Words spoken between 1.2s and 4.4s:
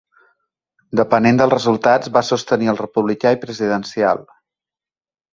dels resultats, va sostenir el republicà i presidencial.